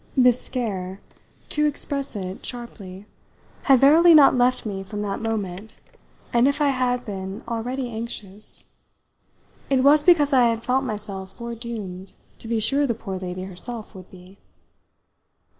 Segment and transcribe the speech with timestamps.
[0.17, 0.99] This scare,
[1.49, 3.05] to express it sharply,
[3.65, 5.75] had verily not left me from that moment;
[6.33, 8.65] and if I had been already then anxious
[9.69, 13.93] it was because I had felt myself foredoomed to be sure the poor lady herself
[13.93, 14.39] would be.